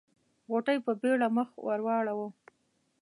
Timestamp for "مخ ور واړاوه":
1.35-2.27